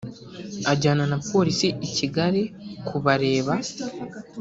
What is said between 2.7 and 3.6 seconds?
kubareba